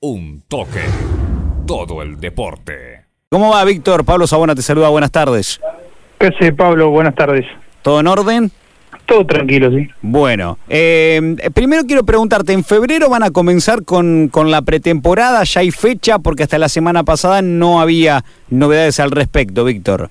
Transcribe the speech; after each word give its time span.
Un 0.00 0.42
toque. 0.46 0.84
Todo 1.66 2.02
el 2.02 2.20
deporte. 2.20 3.02
¿Cómo 3.30 3.50
va, 3.50 3.64
Víctor? 3.64 4.04
Pablo 4.04 4.28
Sabona 4.28 4.54
te 4.54 4.62
saluda, 4.62 4.90
buenas 4.90 5.10
tardes. 5.10 5.60
¿Qué 6.20 6.28
hace, 6.28 6.52
Pablo? 6.52 6.90
Buenas 6.90 7.16
tardes. 7.16 7.44
¿Todo 7.82 7.98
en 7.98 8.06
orden? 8.06 8.52
Todo 9.06 9.26
tranquilo, 9.26 9.70
sí. 9.70 9.88
Bueno, 10.00 10.56
eh, 10.68 11.36
primero 11.52 11.82
quiero 11.84 12.04
preguntarte, 12.04 12.52
¿en 12.52 12.62
febrero 12.62 13.08
van 13.10 13.24
a 13.24 13.32
comenzar 13.32 13.84
con, 13.84 14.28
con 14.28 14.52
la 14.52 14.62
pretemporada? 14.62 15.42
¿Ya 15.42 15.62
hay 15.62 15.72
fecha? 15.72 16.20
Porque 16.20 16.44
hasta 16.44 16.58
la 16.58 16.68
semana 16.68 17.02
pasada 17.02 17.42
no 17.42 17.80
había 17.80 18.24
novedades 18.50 19.00
al 19.00 19.10
respecto, 19.10 19.64
Víctor. 19.64 20.10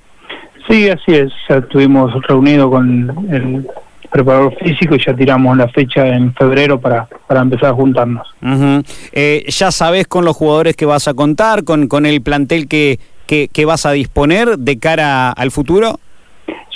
Sí, 0.69 0.89
así 0.89 1.13
es. 1.13 1.31
Ya 1.47 1.57
estuvimos 1.57 2.11
reunidos 2.27 2.69
con 2.69 3.27
el 3.31 3.67
preparador 4.11 4.55
físico 4.57 4.95
y 4.95 5.03
ya 5.05 5.13
tiramos 5.15 5.55
la 5.57 5.67
fecha 5.69 6.07
en 6.07 6.33
febrero 6.33 6.79
para, 6.79 7.07
para 7.27 7.41
empezar 7.41 7.69
a 7.71 7.73
juntarnos. 7.73 8.27
Eh, 9.11 9.45
¿Ya 9.47 9.71
sabes 9.71 10.07
con 10.07 10.25
los 10.25 10.35
jugadores 10.35 10.75
que 10.75 10.85
vas 10.85 11.07
a 11.07 11.13
contar, 11.13 11.63
con, 11.63 11.87
con 11.87 12.05
el 12.05 12.21
plantel 12.21 12.67
que, 12.67 12.99
que, 13.25 13.47
que 13.51 13.65
vas 13.65 13.85
a 13.85 13.91
disponer 13.91 14.57
de 14.57 14.79
cara 14.79 15.31
al 15.31 15.51
futuro? 15.51 15.99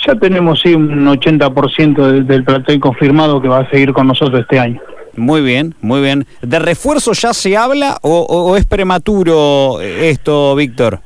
Ya 0.06 0.14
tenemos 0.16 0.60
sí 0.60 0.74
un 0.74 1.06
80% 1.06 1.94
del, 2.06 2.26
del 2.26 2.44
plantel 2.44 2.80
confirmado 2.80 3.40
que 3.40 3.48
va 3.48 3.60
a 3.60 3.70
seguir 3.70 3.92
con 3.92 4.06
nosotros 4.08 4.40
este 4.40 4.58
año. 4.58 4.80
Muy 5.14 5.42
bien, 5.42 5.74
muy 5.82 6.00
bien. 6.00 6.26
¿De 6.40 6.58
refuerzo 6.58 7.12
ya 7.12 7.34
se 7.34 7.56
habla 7.56 7.98
o, 8.02 8.20
o- 8.20 8.50
o 8.50 8.56
es 8.56 8.64
prematuro 8.66 9.80
esto, 9.80 10.54
Víctor? 10.56 11.00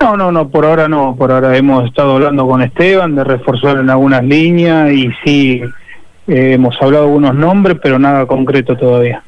No, 0.00 0.16
no, 0.16 0.30
no, 0.30 0.48
por 0.48 0.64
ahora 0.66 0.88
no. 0.88 1.16
Por 1.16 1.32
ahora 1.32 1.56
hemos 1.56 1.86
estado 1.86 2.14
hablando 2.14 2.46
con 2.46 2.62
Esteban 2.62 3.14
de 3.14 3.24
reforzar 3.24 3.78
en 3.78 3.90
algunas 3.90 4.22
líneas 4.24 4.92
y 4.92 5.10
sí 5.24 5.62
eh, 6.28 6.52
hemos 6.54 6.80
hablado 6.80 7.04
algunos 7.04 7.34
nombres, 7.34 7.78
pero 7.82 7.98
nada 7.98 8.26
concreto 8.26 8.76
todavía. 8.76 9.22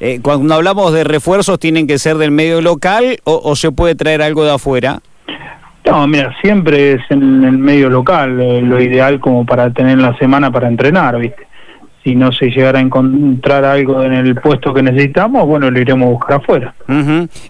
Eh, 0.00 0.20
cuando 0.22 0.54
hablamos 0.54 0.92
de 0.92 1.04
refuerzos, 1.04 1.58
¿tienen 1.58 1.86
que 1.86 1.98
ser 1.98 2.16
del 2.16 2.30
medio 2.30 2.60
local 2.60 3.18
o, 3.24 3.40
o 3.42 3.56
se 3.56 3.72
puede 3.72 3.94
traer 3.94 4.22
algo 4.22 4.44
de 4.44 4.52
afuera? 4.52 5.00
No, 5.84 6.06
mira, 6.06 6.34
siempre 6.40 6.92
es 6.92 7.00
en 7.10 7.42
el 7.42 7.58
medio 7.58 7.90
local 7.90 8.40
eh, 8.40 8.62
lo 8.62 8.80
ideal 8.80 9.18
como 9.18 9.44
para 9.44 9.70
tener 9.70 9.98
la 9.98 10.16
semana 10.18 10.50
para 10.50 10.68
entrenar, 10.68 11.18
¿viste? 11.18 11.49
Si 12.02 12.14
no 12.14 12.32
se 12.32 12.46
llegara 12.46 12.78
a 12.78 12.82
encontrar 12.82 13.64
algo 13.64 14.02
en 14.02 14.14
el 14.14 14.34
puesto 14.34 14.72
que 14.72 14.82
necesitamos, 14.82 15.46
bueno, 15.46 15.70
lo 15.70 15.78
iremos 15.78 16.06
a 16.06 16.10
buscar 16.10 16.36
afuera. 16.38 16.74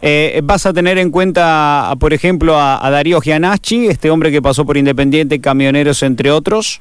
Eh, 0.02 0.40
¿Vas 0.42 0.66
a 0.66 0.72
tener 0.72 0.98
en 0.98 1.10
cuenta, 1.10 1.92
por 2.00 2.12
ejemplo, 2.12 2.56
a, 2.56 2.84
a 2.84 2.90
Darío 2.90 3.20
Gianacci, 3.20 3.86
este 3.86 4.10
hombre 4.10 4.32
que 4.32 4.42
pasó 4.42 4.66
por 4.66 4.76
Independiente, 4.76 5.40
Camioneros, 5.40 6.02
entre 6.02 6.32
otros? 6.32 6.80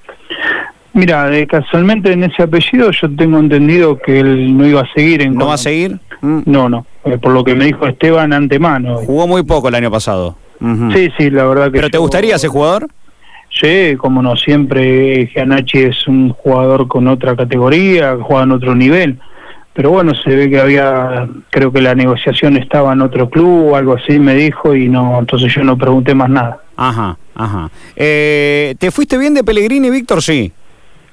Mira, 0.93 1.31
eh, 1.37 1.45
casualmente 1.45 2.11
en 2.11 2.23
ese 2.23 2.41
apellido 2.41 2.89
yo 2.89 3.07
tengo 3.15 3.37
entendido 3.37 3.99
que 3.99 4.19
él 4.19 4.57
no 4.57 4.65
iba 4.65 4.81
a 4.81 4.93
seguir 4.95 5.21
en... 5.21 5.35
¿No 5.35 5.47
va 5.47 5.53
a 5.53 5.57
seguir? 5.57 5.99
Mm. 6.21 6.39
No, 6.45 6.67
no, 6.67 6.87
eh, 7.05 7.19
por 7.19 7.31
lo 7.31 7.43
que 7.43 7.53
me 7.53 7.65
dijo 7.65 7.85
Esteban 7.85 8.33
antemano. 8.33 8.95
Jugó 8.97 9.27
muy 9.27 9.43
poco 9.43 9.69
el 9.69 9.75
año 9.75 9.91
pasado. 9.91 10.35
Sí, 10.93 11.09
sí, 11.17 11.29
la 11.29 11.45
verdad 11.45 11.65
que... 11.65 11.71
¿Pero 11.73 11.89
te 11.89 11.99
gustaría 11.99 12.35
ese 12.35 12.47
jugador? 12.47 12.87
Sí, 13.59 13.95
como 13.97 14.21
no, 14.21 14.38
siempre 14.38 15.27
Gianacci 15.33 15.79
es 15.79 16.07
un 16.07 16.29
jugador 16.29 16.88
con 16.88 17.07
otra 17.07 17.35
categoría, 17.35 18.17
juega 18.21 18.43
en 18.43 18.52
otro 18.53 18.73
nivel. 18.73 19.17
Pero 19.73 19.91
bueno, 19.91 20.13
se 20.15 20.35
ve 20.35 20.49
que 20.49 20.59
había, 20.59 21.27
creo 21.49 21.71
que 21.71 21.81
la 21.81 21.93
negociación 21.93 22.57
estaba 22.57 22.93
en 22.93 23.02
otro 23.02 23.30
club 23.30 23.71
o 23.71 23.75
algo 23.75 23.95
así, 23.95 24.17
me 24.19 24.33
dijo, 24.35 24.75
y 24.75 24.87
no, 24.87 25.19
entonces 25.19 25.53
yo 25.53 25.63
no 25.63 25.77
pregunté 25.77 26.13
más 26.13 26.30
nada. 26.30 26.59
Ajá, 26.77 27.17
ajá. 27.35 27.69
Eh, 27.95 28.75
¿Te 28.80 28.91
fuiste 28.91 29.17
bien 29.17 29.33
de 29.33 29.43
Pellegrini, 29.43 29.89
Víctor? 29.89 30.21
Sí. 30.21 30.52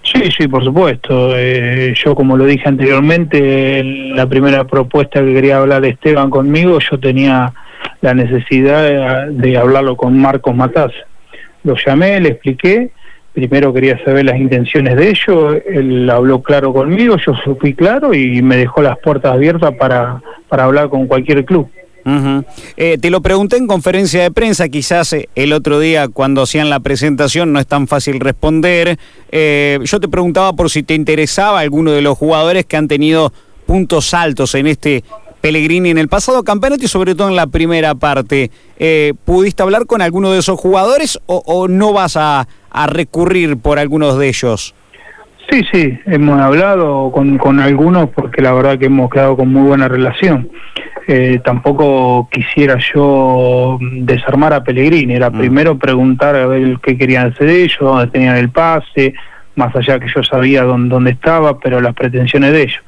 Sí, 0.02 0.30
sí, 0.36 0.47
por 0.47 0.64
supuesto. 0.64 1.33
Eh, 1.36 1.94
yo, 1.97 2.14
como 2.14 2.36
lo 2.36 2.44
dije 2.44 2.69
anteriormente, 2.69 3.83
la 3.83 4.27
primera 4.28 4.64
propuesta 4.64 5.20
que 5.20 5.34
quería 5.34 5.58
hablar 5.58 5.84
Esteban 5.84 6.30
conmigo, 6.30 6.78
yo 6.78 6.98
tenía 7.00 7.52
la 8.00 8.14
necesidad 8.14 8.83
de, 8.84 9.33
de 9.33 9.58
hablarlo 9.58 9.97
con 9.97 10.17
Marcos 10.17 10.55
Mataz. 10.55 10.92
Lo 11.67 11.75
llamé, 11.84 12.20
le 12.20 12.28
expliqué. 12.28 12.91
Primero 13.33 13.75
quería 13.75 14.02
saber 14.05 14.24
las 14.24 14.39
intenciones 14.39 14.96
de 14.96 15.11
ellos. 15.11 15.57
Él 15.67 16.08
habló 16.08 16.40
claro 16.42 16.73
conmigo, 16.73 17.17
yo 17.17 17.35
fui 17.61 17.74
claro 17.74 18.14
y 18.14 18.40
me 18.40 18.57
dejó 18.57 18.83
las 18.83 18.96
puertas 19.01 19.33
abiertas 19.33 19.74
para, 19.74 20.23
hablar 20.48 20.89
con 20.89 21.07
cualquier 21.08 21.45
club. 21.45 21.68
Eh, 22.77 22.98
te 23.01 23.11
lo 23.11 23.20
pregunté 23.20 23.57
en 23.57 23.67
conferencia 23.67 24.23
de 24.23 24.30
prensa, 24.30 24.68
quizás 24.68 25.13
eh, 25.13 25.29
el 25.35 25.52
otro 25.52 25.80
día 25.80 26.07
cuando 26.07 26.42
hacían 26.42 26.70
la 26.70 26.79
presentación 26.79 27.52
no 27.52 27.58
es 27.58 27.67
tan 27.67 27.89
fácil 27.89 28.20
responder. 28.20 28.96
Eh, 29.33 29.80
yo 29.83 29.98
te 29.98 30.07
preguntaba 30.07 30.52
por 30.52 30.70
si 30.70 30.85
te 30.85 30.95
interesaba 30.95 31.58
alguno 31.58 31.90
de 31.90 32.02
los 32.02 32.17
jugadores 32.17 32.64
que 32.64 32.77
han 32.77 32.86
tenido 32.86 33.33
puntos 33.67 34.14
altos 34.14 34.55
en 34.55 34.69
este 34.69 35.02
Pellegrini 35.41 35.91
en 35.91 35.98
el 35.98 36.08
pasado 36.08 36.42
campeonato 36.45 36.85
y 36.85 36.89
sobre 36.89 37.14
todo 37.14 37.29
en 37.29 37.36
la 37.36 37.47
primera 37.47 37.95
parte. 37.95 38.51
Eh, 38.79 39.14
¿Pudiste 39.24 39.63
hablar 39.63 39.86
con 39.86 40.02
alguno 40.02 40.33
de 40.33 40.39
esos 40.41 40.58
jugadores 40.58 41.20
o, 41.27 41.42
o 41.47 41.69
no 41.69 41.92
vas 41.92 42.17
a, 42.17 42.48
a 42.70 42.86
recurrir 42.86 43.57
por 43.57 43.79
algunos 43.79 44.19
de 44.19 44.29
ellos? 44.29 44.75
Sí, 45.48 45.63
sí, 45.73 45.96
hemos 46.07 46.41
hablado 46.41 47.13
con, 47.13 47.39
con 47.39 47.61
algunos 47.61 48.11
porque 48.11 48.42
la 48.42 48.52
verdad 48.52 48.79
que 48.79 48.86
hemos 48.86 49.08
quedado 49.11 49.36
con 49.36 49.52
muy 49.52 49.63
buena 49.69 49.86
relación. 49.86 50.48
Eh, 51.08 51.39
tampoco 51.45 52.29
quisiera 52.33 52.79
yo 52.92 53.79
desarmar 54.01 54.52
a 54.52 54.64
Pellegrini, 54.64 55.14
era 55.14 55.30
Mm. 55.30 55.39
primero 55.39 55.79
preguntar 55.79 56.35
a 56.35 56.46
ver 56.48 56.79
qué 56.83 56.98
querían 56.98 57.33
hacer 57.33 57.48
ellos, 57.48 57.77
dónde 57.79 58.08
tenían 58.08 58.36
el 58.36 58.48
pase, 58.51 59.14
más 59.55 59.75
allá 59.77 60.01
que 60.01 60.08
yo 60.13 60.25
sabía 60.25 60.64
dónde, 60.64 60.89
dónde 60.92 61.13
estaba, 61.13 61.61
pero 61.61 61.80
las 61.80 61.95
pretensiones 61.95 62.51
de 62.51 62.63
ellos. 62.63 62.83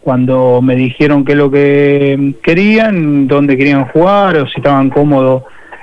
Cuando 0.00 0.60
me 0.62 0.76
dijeron 0.76 1.24
qué 1.24 1.32
es 1.32 1.38
lo 1.38 1.50
que 1.50 2.34
querían, 2.42 3.26
dónde 3.28 3.56
querían 3.56 3.84
jugar 3.86 4.36
o 4.38 4.46
si 4.46 4.54
estaban 4.56 4.88
cómodos 4.90 5.42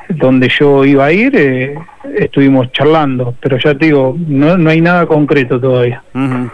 donde 0.10 0.50
yo 0.58 0.86
iba 0.86 1.06
a 1.06 1.12
ir, 1.12 1.36
eh, 1.36 1.76
estuvimos 2.18 2.72
charlando, 2.72 3.36
pero 3.42 3.58
ya 3.58 3.76
te 3.78 3.86
digo, 3.88 4.16
no, 4.28 4.58
no 4.58 4.70
hay 4.70 4.80
nada 4.82 5.06
concreto 5.06 5.60
todavía. 5.60 6.02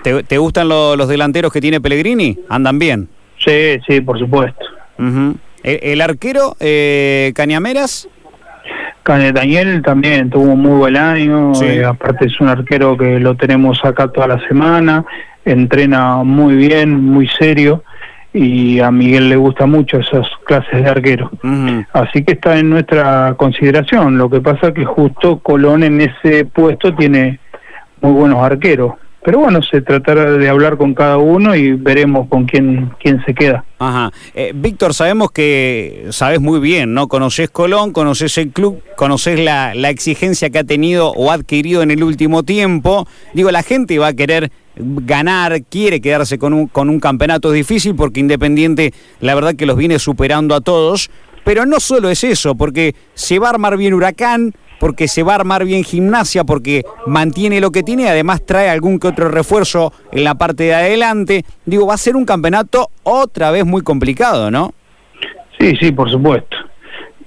¿Te, 0.01 0.23
te 0.23 0.37
gustan 0.39 0.67
lo- 0.67 0.95
los 0.95 1.07
delanteros 1.07 1.53
que 1.53 1.61
tiene 1.61 1.79
Pellegrini? 1.79 2.37
¿Andan 2.49 2.79
bien? 2.79 3.07
Sí, 3.37 3.77
sí, 3.87 4.01
por 4.01 4.17
supuesto. 4.19 4.65
¿El, 4.97 5.79
el 5.83 6.01
arquero, 6.01 6.55
eh, 6.59 7.31
Cañameras? 7.35 8.09
Cane 9.03 9.33
Daniel 9.33 9.81
también 9.81 10.29
tuvo 10.29 10.53
un 10.53 10.61
muy 10.61 10.77
buen 10.77 10.95
año, 10.97 11.53
Sí. 11.55 11.65
eh, 11.65 11.85
aparte 11.85 12.25
es 12.27 12.39
un 12.39 12.47
arquero 12.47 12.97
que 12.97 13.19
lo 13.19 13.35
tenemos 13.35 13.83
acá 13.83 14.07
toda 14.07 14.27
la 14.27 14.47
semana, 14.47 15.03
entrena 15.45 16.23
muy 16.23 16.55
bien, 16.55 17.03
muy 17.03 17.27
serio, 17.27 17.83
y 18.33 18.79
a 18.79 18.89
Miguel 18.91 19.29
le 19.29 19.35
gusta 19.35 19.65
mucho 19.65 19.99
esas 19.99 20.25
clases 20.45 20.83
de 20.83 20.89
arquero. 20.89 21.29
Así 21.93 22.23
que 22.23 22.33
está 22.33 22.57
en 22.57 22.69
nuestra 22.69 23.35
consideración. 23.37 24.17
Lo 24.17 24.29
que 24.29 24.41
pasa 24.41 24.73
que 24.73 24.85
justo 24.85 25.37
Colón 25.39 25.83
en 25.83 26.01
ese 26.01 26.45
puesto 26.45 26.95
tiene 26.95 27.39
muy 28.01 28.13
buenos 28.13 28.39
arqueros. 28.39 28.93
Pero 29.23 29.39
bueno, 29.39 29.61
se 29.63 29.81
tratará 29.81 30.31
de 30.31 30.49
hablar 30.49 30.77
con 30.77 30.93
cada 30.93 31.17
uno 31.17 31.55
y 31.55 31.73
veremos 31.73 32.27
con 32.27 32.45
quién, 32.45 32.91
quién 33.01 33.23
se 33.25 33.33
queda. 33.33 33.63
Ajá. 33.79 34.11
Eh, 34.33 34.51
Víctor, 34.53 34.93
sabemos 34.93 35.31
que 35.31 36.07
sabes 36.09 36.41
muy 36.41 36.59
bien, 36.59 36.93
¿no? 36.93 37.07
Conoces 37.07 37.49
Colón, 37.49 37.93
conoces 37.93 38.37
el 38.37 38.49
club, 38.49 38.81
conoces 38.97 39.39
la, 39.39 39.75
la 39.75 39.89
exigencia 39.89 40.49
que 40.49 40.59
ha 40.59 40.63
tenido 40.63 41.11
o 41.11 41.31
ha 41.31 41.35
adquirido 41.35 41.81
en 41.81 41.91
el 41.91 42.03
último 42.03 42.43
tiempo. 42.43 43.07
Digo, 43.33 43.49
la 43.51 43.63
gente 43.63 43.97
va 43.97 44.07
a 44.07 44.13
querer 44.13 44.51
ganar, 44.75 45.63
quiere 45.63 46.01
quedarse 46.01 46.37
con 46.37 46.53
un, 46.53 46.67
con 46.67 46.89
un 46.89 46.99
campeonato 46.99 47.51
difícil 47.51 47.95
porque 47.95 48.19
Independiente, 48.19 48.93
la 49.19 49.35
verdad 49.35 49.55
que 49.55 49.65
los 49.65 49.77
viene 49.77 49.99
superando 49.99 50.55
a 50.55 50.61
todos. 50.61 51.09
Pero 51.43 51.65
no 51.65 51.81
solo 51.81 52.09
es 52.09 52.23
eso, 52.23 52.55
porque 52.55 52.95
se 53.13 53.37
va 53.37 53.47
a 53.47 53.49
armar 53.49 53.75
bien 53.75 53.93
Huracán, 53.93 54.53
porque 54.79 55.07
se 55.07 55.23
va 55.23 55.33
a 55.33 55.35
armar 55.35 55.65
bien 55.65 55.83
Gimnasia, 55.83 56.43
porque 56.43 56.83
mantiene 57.05 57.59
lo 57.59 57.71
que 57.71 57.83
tiene, 57.83 58.09
además 58.09 58.45
trae 58.45 58.69
algún 58.69 58.99
que 58.99 59.07
otro 59.07 59.29
refuerzo 59.29 59.93
en 60.11 60.23
la 60.23 60.35
parte 60.35 60.63
de 60.63 60.73
adelante. 60.73 61.43
Digo, 61.65 61.87
va 61.87 61.93
a 61.93 61.97
ser 61.97 62.15
un 62.15 62.25
campeonato 62.25 62.89
otra 63.03 63.51
vez 63.51 63.65
muy 63.65 63.81
complicado, 63.81 64.51
¿no? 64.51 64.73
Sí, 65.59 65.75
sí, 65.79 65.91
por 65.91 66.09
supuesto. 66.09 66.57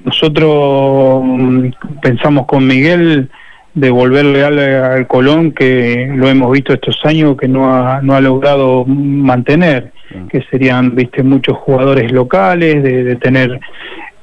Nosotros 0.05 1.23
mm, 1.25 1.69
pensamos 2.03 2.47
con 2.47 2.67
Miguel 2.67 3.31
devolverle 3.75 4.43
al, 4.43 4.59
al 4.59 5.07
Colón 5.07 5.53
que 5.53 6.11
lo 6.15 6.29
hemos 6.29 6.51
visto 6.51 6.73
estos 6.73 6.99
años 7.05 7.37
que 7.37 7.47
no 7.47 7.73
ha, 7.73 8.01
no 8.01 8.15
ha 8.15 8.21
logrado 8.21 8.85
mantener, 8.87 9.93
que 10.31 10.43
serían, 10.51 10.95
viste, 10.95 11.23
muchos 11.23 11.59
jugadores 11.59 12.11
locales, 12.11 12.83
de, 12.83 13.05
de 13.05 13.17
tener 13.17 13.61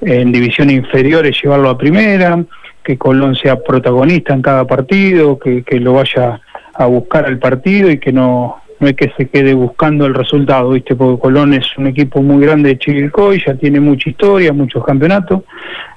en 0.01 0.31
divisiones 0.31 0.77
inferiores 0.77 1.37
llevarlo 1.41 1.69
a 1.69 1.77
primera, 1.77 2.43
que 2.83 2.97
Colón 2.97 3.35
sea 3.35 3.57
protagonista 3.63 4.33
en 4.33 4.41
cada 4.41 4.65
partido, 4.67 5.39
que, 5.39 5.63
que 5.63 5.79
lo 5.79 5.93
vaya 5.93 6.41
a 6.73 6.85
buscar 6.85 7.25
al 7.25 7.39
partido 7.39 7.89
y 7.89 7.99
que 7.99 8.11
no, 8.11 8.57
no 8.79 8.87
es 8.87 8.95
que 8.95 9.11
se 9.17 9.29
quede 9.29 9.53
buscando 9.53 10.05
el 10.05 10.13
resultado, 10.13 10.71
¿viste? 10.71 10.95
Porque 10.95 11.21
Colón 11.21 11.53
es 11.53 11.65
un 11.77 11.87
equipo 11.87 12.21
muy 12.21 12.43
grande 12.45 12.69
de 12.69 12.77
Chivilcoy, 12.79 13.41
ya 13.45 13.55
tiene 13.55 13.79
mucha 13.79 14.09
historia, 14.09 14.51
muchos 14.53 14.83
campeonatos. 14.83 15.41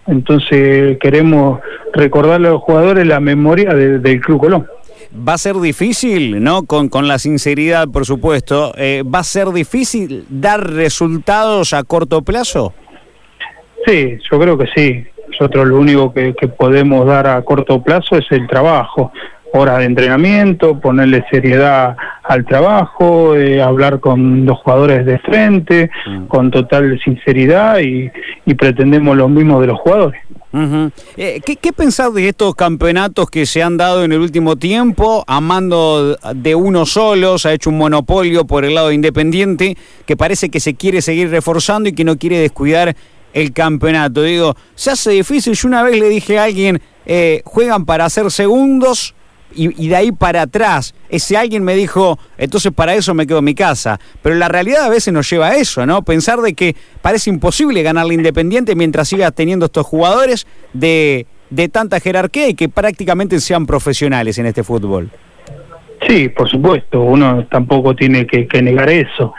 Entonces 0.07 0.99
queremos 0.99 1.61
recordarle 1.93 2.49
a 2.49 2.53
los 2.53 2.63
jugadores 2.63 3.07
la 3.07 3.21
memoria 3.21 3.75
de- 3.75 3.99
del 3.99 4.21
Club 4.21 4.41
Colón. 4.41 4.67
va 5.27 5.35
a 5.35 5.39
ser 5.39 5.57
difícil, 5.57 6.43
¿no? 6.43 6.65
Con, 6.65 6.89
con 6.89 7.09
la 7.09 7.19
sinceridad, 7.19 7.89
por 7.89 8.05
supuesto, 8.05 8.73
eh, 8.77 9.03
¿va 9.03 9.21
a 9.21 9.25
ser 9.25 9.49
difícil 9.49 10.25
dar 10.29 10.61
resultados 10.71 11.73
a 11.73 11.83
corto 11.85 12.23
plazo? 12.23 12.75
Sí, 13.87 14.19
yo 14.31 14.39
creo 14.41 14.59
que 14.59 14.67
sí. 14.75 15.05
Nosotros 15.39 15.67
lo 15.69 15.79
único 15.79 16.13
que, 16.15 16.35
que 16.35 16.49
podemos 16.49 17.07
dar 17.07 17.27
a 17.27 17.43
corto 17.43 17.83
plazo 17.83 18.17
es 18.17 18.25
el 18.31 18.47
trabajo, 18.47 19.13
horas 19.53 19.79
de 19.79 19.85
entrenamiento, 19.85 20.81
ponerle 20.81 21.25
seriedad 21.31 21.97
al 22.25 22.45
trabajo, 22.45 23.35
eh, 23.37 23.63
hablar 23.63 24.01
con 24.01 24.45
los 24.45 24.59
jugadores 24.59 25.05
de 25.07 25.19
frente, 25.19 25.91
Mm. 26.07 26.27
con 26.27 26.51
total 26.51 26.99
sinceridad 27.05 27.79
y, 27.81 28.11
y 28.45 28.55
pretendemos 28.55 29.17
lo 29.17 29.29
mismo 29.29 29.61
de 29.61 29.67
los 29.67 29.79
jugadores. 29.79 30.21
Eh, 31.19 31.41
¿qué, 31.45 31.57
¿Qué 31.57 31.73
pensás 31.75 32.15
de 32.15 32.29
estos 32.29 32.55
campeonatos 32.55 33.29
que 33.29 33.45
se 33.45 33.63
han 33.63 33.77
dado 33.77 34.05
en 34.05 34.13
el 34.13 34.21
último 34.21 34.57
tiempo, 34.57 35.23
amando 35.27 36.17
de 36.35 36.55
uno 36.55 36.87
solo, 36.87 37.37
se 37.39 37.49
ha 37.51 37.53
hecho 37.53 37.69
un 37.69 37.77
monopolio 37.77 38.47
por 38.47 38.65
el 38.65 38.75
lado 38.75 38.91
independiente, 38.91 39.77
que 40.07 40.17
parece 40.17 40.49
que 40.49 40.61
se 40.61 40.75
quiere 40.75 41.03
seguir 41.03 41.29
reforzando 41.31 41.91
y 41.91 41.93
que 41.93 42.05
no 42.05 42.17
quiere 42.17 42.39
descuidar 42.39 42.97
el 43.37 43.53
campeonato? 43.53 44.23
Digo, 44.23 44.57
se 44.75 44.91
hace 44.91 45.11
difícil. 45.11 45.55
Yo 45.55 45.69
una 45.69 45.83
vez 45.83 46.01
le 46.01 46.09
dije 46.09 46.39
a 46.39 46.45
alguien, 46.45 46.81
eh, 47.05 47.43
juegan 47.45 47.85
para 47.85 48.07
hacer 48.07 48.31
segundos 48.31 49.15
y, 49.55 49.89
de 49.89 49.97
ahí 49.97 50.11
para 50.11 50.43
atrás. 50.43 50.95
Ese 51.11 51.37
alguien 51.37 51.63
me 51.63 51.75
dijo, 51.75 52.19
entonces 52.39 52.73
para 52.73 52.95
eso 52.95 53.13
me 53.13 53.27
quedo 53.27 53.39
en 53.39 53.45
mi 53.45 53.55
casa. 53.55 54.01
Pero 54.23 54.37
la 54.37 54.49
realidad 54.49 54.85
a 54.85 54.89
veces 54.89 55.13
nos 55.13 55.29
lleva 55.29 55.49
a 55.49 55.57
eso, 55.57 55.85
¿no? 55.85 56.03
Pensar 56.03 56.41
de 56.41 56.55
que 56.55 56.75
parece 57.03 57.29
imposible 57.31 57.83
ganarle 57.83 58.15
Independiente 58.15 58.75
mientras 58.75 59.09
siga 59.09 59.31
teniendo 59.31 59.67
estos 59.67 59.87
jugadores 59.87 60.47
de, 60.73 61.27
de 61.51 61.69
tanta 61.69 62.01
jerarquía 62.01 62.49
y 62.49 62.55
que 62.55 62.71
prácticamente 62.71 63.39
sean 63.41 63.67
profesionales 63.67 64.39
en 64.39 64.47
este 64.47 64.65
fútbol. 64.65 65.11
Sí, 66.09 66.31
por 66.31 66.49
supuesto, 66.49 67.03
uno 67.03 67.47
tampoco 67.51 67.95
tiene 67.95 68.27
que 68.27 68.63
negar 68.63 68.89
eso. 68.89 69.35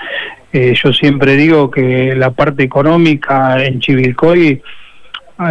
Eh, 0.60 0.74
yo 0.74 0.92
siempre 0.92 1.36
digo 1.36 1.70
que 1.70 2.16
la 2.16 2.32
parte 2.32 2.64
económica 2.64 3.64
en 3.64 3.80
Chivilcoy 3.80 4.60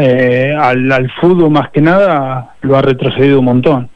eh, 0.00 0.52
al, 0.58 0.90
al 0.90 1.12
fútbol 1.12 1.52
más 1.52 1.70
que 1.70 1.80
nada 1.80 2.56
lo 2.62 2.76
ha 2.76 2.82
retrocedido 2.82 3.38
un 3.38 3.44
montón. 3.44 3.88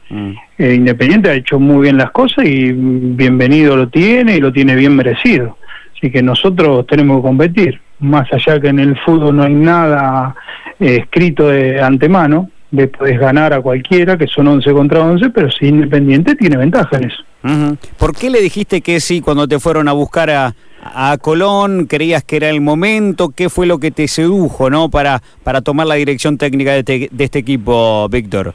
Eh, 0.56 0.74
Independiente 0.74 1.28
ha 1.28 1.34
hecho 1.34 1.58
muy 1.58 1.82
bien 1.82 1.96
las 1.96 2.12
cosas 2.12 2.44
y 2.44 2.70
bienvenido 2.70 3.76
lo 3.76 3.88
tiene 3.88 4.36
y 4.36 4.40
lo 4.40 4.52
tiene 4.52 4.76
bien 4.76 4.94
merecido. 4.94 5.58
Así 5.96 6.12
que 6.12 6.22
nosotros 6.22 6.86
tenemos 6.86 7.16
que 7.16 7.22
competir. 7.22 7.80
Más 7.98 8.32
allá 8.32 8.60
que 8.60 8.68
en 8.68 8.78
el 8.78 8.96
fútbol 9.00 9.34
no 9.34 9.42
hay 9.42 9.54
nada 9.54 10.36
eh, 10.78 10.98
escrito 11.00 11.48
de 11.48 11.82
antemano, 11.82 12.50
le 12.70 12.86
podés 12.86 13.18
ganar 13.18 13.52
a 13.52 13.60
cualquiera, 13.60 14.16
que 14.16 14.28
son 14.28 14.46
11 14.46 14.72
contra 14.72 15.00
11, 15.00 15.30
pero 15.30 15.50
si 15.50 15.66
Independiente 15.66 16.36
tiene 16.36 16.56
ventaja 16.56 16.98
en 16.98 17.10
eso. 17.10 17.24
¿Por 17.98 18.14
qué 18.14 18.30
le 18.30 18.40
dijiste 18.40 18.80
que 18.80 19.00
sí 19.00 19.20
cuando 19.20 19.48
te 19.48 19.58
fueron 19.58 19.88
a 19.88 19.92
buscar 19.92 20.30
a, 20.30 20.54
a 20.82 21.16
Colón? 21.20 21.86
¿Creías 21.86 22.24
que 22.24 22.36
era 22.36 22.48
el 22.48 22.60
momento? 22.60 23.30
¿Qué 23.30 23.48
fue 23.48 23.66
lo 23.66 23.78
que 23.78 23.90
te 23.90 24.08
sedujo 24.08 24.70
no 24.70 24.88
para, 24.90 25.22
para 25.44 25.60
tomar 25.60 25.86
la 25.86 25.94
dirección 25.96 26.38
técnica 26.38 26.72
de 26.72 26.78
este, 26.80 27.08
de 27.10 27.24
este 27.24 27.38
equipo, 27.40 28.08
Víctor? 28.08 28.54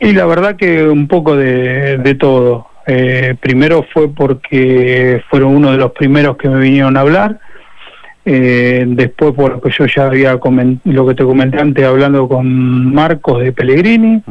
Y 0.00 0.12
la 0.12 0.26
verdad 0.26 0.56
que 0.56 0.84
un 0.84 1.08
poco 1.08 1.36
de, 1.36 1.98
de 1.98 2.14
todo. 2.14 2.66
Eh, 2.86 3.34
primero 3.40 3.86
fue 3.94 4.08
porque 4.10 5.22
fueron 5.30 5.56
uno 5.56 5.72
de 5.72 5.78
los 5.78 5.92
primeros 5.92 6.36
que 6.36 6.48
me 6.50 6.60
vinieron 6.60 6.96
a 6.96 7.00
hablar. 7.00 7.40
Eh, 8.26 8.84
después 8.88 9.32
por 9.34 9.52
lo 9.52 9.60
que 9.60 9.70
yo 9.70 9.84
ya 9.86 10.06
había 10.06 10.38
comen- 10.40 10.80
lo 10.84 11.06
que 11.06 11.14
te 11.14 11.24
comenté 11.24 11.60
antes 11.60 11.84
hablando 11.84 12.26
con 12.28 12.92
Marcos 12.94 13.42
de 13.42 13.52
Pellegrini. 13.52 14.22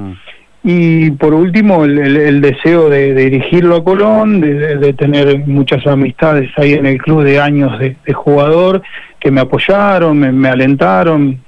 Y 0.66 1.12
por 1.12 1.34
último, 1.34 1.84
el, 1.84 2.40
deseo 2.40 2.90
de, 2.90 3.14
dirigirlo 3.14 3.76
a 3.76 3.84
Colón, 3.84 4.40
de, 4.40 4.94
tener 4.94 5.40
muchas 5.46 5.86
amistades 5.86 6.50
ahí 6.56 6.74
en 6.74 6.86
el 6.86 6.98
club 7.00 7.24
de 7.24 7.42
años 7.42 7.78
de, 7.80 7.98
jugador 8.14 8.82
que 9.20 9.30
me 9.30 9.42
apoyaron, 9.42 10.18
me, 10.18 10.48
alentaron 10.48 11.42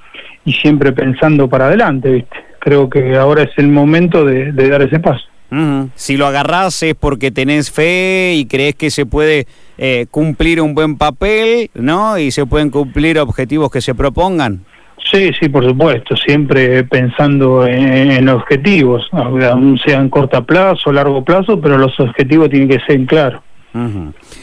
y 0.43 0.51
siempre 0.53 0.91
pensando 0.91 1.47
para 1.49 1.67
adelante, 1.67 2.11
¿viste? 2.11 2.37
Creo 2.59 2.89
que 2.89 3.15
ahora 3.15 3.43
es 3.43 3.51
el 3.57 3.69
momento 3.69 4.25
de, 4.25 4.51
dar 4.51 4.81
ese 4.81 4.99
paso. 4.99 5.23
Ujú. 5.49 5.89
Si 5.95 6.17
lo 6.17 6.25
agarrás 6.27 6.83
es 6.83 6.95
porque 6.95 7.31
tenés 7.31 7.71
fe 7.71 8.33
y 8.35 8.45
crees 8.47 8.75
que 8.75 8.89
se 8.89 9.05
puede 9.05 9.47
eh, 9.77 10.07
cumplir 10.11 10.59
un 10.59 10.73
buen 10.73 10.97
papel, 10.97 11.69
¿no? 11.73 12.17
Y 12.17 12.31
se 12.31 12.45
pueden 12.45 12.69
cumplir 12.69 13.17
objetivos 13.19 13.71
que 13.71 13.79
se 13.79 13.95
propongan. 13.95 14.65
Sí, 15.11 15.31
sí, 15.39 15.49
por 15.49 15.63
supuesto, 15.63 16.15
siempre 16.15 16.83
pensando 16.83 17.65
en, 17.65 18.11
en 18.11 18.27
objetivos, 18.27 19.07
aun 19.11 19.77
sea 19.77 19.99
en 19.99 20.09
corto 20.09 20.43
plazo, 20.43 20.91
largo 20.91 21.23
plazo, 21.23 21.61
pero 21.61 21.77
los 21.77 21.97
objetivos 21.99 22.49
tienen 22.49 22.67
que 22.67 22.79
ser 22.85 23.05
claros. 23.05 23.41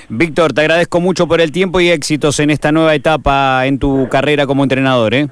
Víctor, 0.08 0.52
te 0.52 0.60
agradezco 0.60 1.00
mucho 1.00 1.26
por 1.26 1.40
el 1.40 1.52
tiempo 1.52 1.80
y 1.80 1.88
éxitos 1.88 2.38
en 2.38 2.50
esta 2.50 2.70
nueva 2.70 2.94
etapa 2.94 3.66
en 3.66 3.78
tu 3.78 4.08
carrera 4.08 4.46
como 4.46 4.62
entrenador, 4.62 5.14
¿eh? 5.14 5.28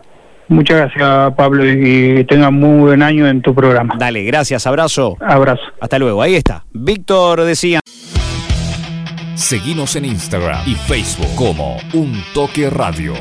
Muchas 0.49 0.79
gracias, 0.79 1.35
Pablo, 1.37 1.65
y 1.65 2.25
tenga 2.25 2.51
muy 2.51 2.81
buen 2.81 3.03
año 3.03 3.29
en 3.29 3.41
tu 3.41 3.55
programa. 3.55 3.95
Dale, 3.99 4.25
gracias, 4.25 4.67
abrazo. 4.67 5.17
Abrazo. 5.21 5.63
Hasta 5.81 5.99
luego, 5.99 6.23
ahí 6.23 6.35
está. 6.35 6.65
Víctor 6.73 7.43
decía... 7.43 7.81
Seguinos 9.35 9.97
en 9.97 10.07
Instagram 10.07 10.61
y 10.67 10.75
Facebook 10.75 11.35
como 11.37 11.77
Un 11.93 12.21
Toque 12.35 12.69
Radio. 12.69 13.15